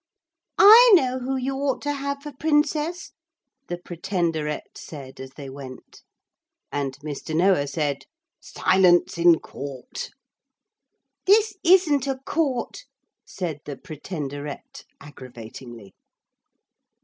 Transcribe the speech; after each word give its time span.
'I 0.57 0.93
know 0.95 1.19
who 1.19 1.37
you 1.37 1.55
ought 1.57 1.83
to 1.83 1.93
have 1.93 2.23
for 2.23 2.31
princess,' 2.31 3.11
the 3.67 3.77
Pretenderette 3.77 4.75
said 4.75 5.19
as 5.19 5.29
they 5.33 5.47
went. 5.47 6.01
And 6.71 6.97
Mr. 7.01 7.35
Noah 7.35 7.67
said: 7.67 8.05
'Silence 8.39 9.19
in 9.19 9.37
court.' 9.37 10.09
'This 11.27 11.55
isn't 11.63 12.07
a 12.07 12.17
court,' 12.25 12.85
said 13.27 13.59
the 13.65 13.77
Pretenderette 13.77 14.85
aggravatingly. 14.99 15.93